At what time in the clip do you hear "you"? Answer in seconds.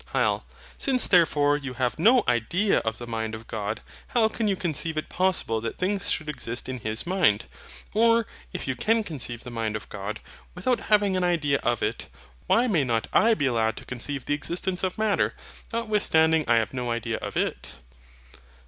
1.57-1.73, 4.47-4.55, 8.67-8.75